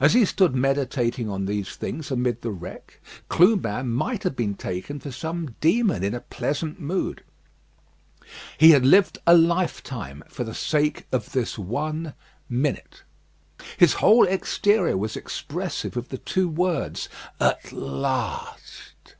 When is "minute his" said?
12.48-13.92